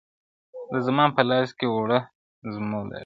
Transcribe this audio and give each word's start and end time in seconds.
د 0.71 0.73
زمان 0.87 1.09
په 1.15 1.21
لاس 1.29 1.49
کي 1.57 1.65
اوړمه 1.73 1.99
زمولېږم- 2.53 2.99